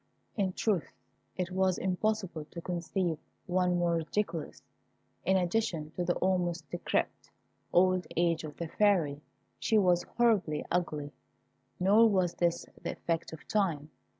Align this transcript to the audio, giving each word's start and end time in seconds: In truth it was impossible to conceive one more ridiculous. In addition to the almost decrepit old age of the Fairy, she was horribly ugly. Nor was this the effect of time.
In 0.35 0.53
truth 0.53 0.93
it 1.37 1.51
was 1.51 1.77
impossible 1.77 2.45
to 2.45 2.59
conceive 2.59 3.19
one 3.45 3.77
more 3.77 3.93
ridiculous. 3.97 4.63
In 5.25 5.37
addition 5.37 5.91
to 5.91 6.03
the 6.03 6.15
almost 6.15 6.67
decrepit 6.71 7.29
old 7.71 8.07
age 8.17 8.43
of 8.43 8.57
the 8.57 8.67
Fairy, 8.67 9.21
she 9.59 9.77
was 9.77 10.01
horribly 10.17 10.65
ugly. 10.71 11.11
Nor 11.79 12.09
was 12.09 12.33
this 12.33 12.65
the 12.81 12.93
effect 12.93 13.31
of 13.31 13.47
time. 13.47 13.91